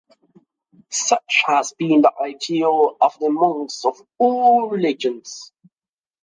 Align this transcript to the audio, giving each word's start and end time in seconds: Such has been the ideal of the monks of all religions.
Such 0.89 1.43
has 1.45 1.73
been 1.77 2.01
the 2.01 2.11
ideal 2.19 2.97
of 2.99 3.19
the 3.19 3.29
monks 3.29 3.85
of 3.85 4.01
all 4.17 4.67
religions. 4.67 5.51